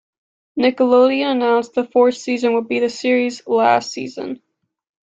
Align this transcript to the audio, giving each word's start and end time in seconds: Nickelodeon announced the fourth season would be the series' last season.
Nickelodeon 0.57 1.29
announced 1.31 1.75
the 1.75 1.85
fourth 1.85 2.17
season 2.17 2.55
would 2.55 2.67
be 2.67 2.79
the 2.79 2.89
series' 2.89 3.45
last 3.45 3.91
season. 3.91 4.41